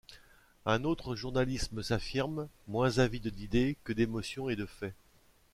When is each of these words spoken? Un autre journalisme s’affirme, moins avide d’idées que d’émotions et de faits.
Un 0.65 0.83
autre 0.83 1.13
journalisme 1.15 1.83
s’affirme, 1.83 2.47
moins 2.67 2.97
avide 2.97 3.27
d’idées 3.27 3.77
que 3.83 3.93
d’émotions 3.93 4.49
et 4.49 4.55
de 4.55 4.65
faits. 4.65 4.95